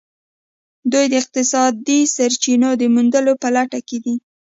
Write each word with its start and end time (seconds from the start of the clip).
دوی 0.91 1.05
د 1.11 1.13
اقتصادي 1.21 1.99
سرچینو 2.15 2.69
د 2.81 2.83
موندلو 2.93 3.33
په 3.41 3.47
لټه 3.55 3.79
کې 3.87 3.97
دي 4.03 4.15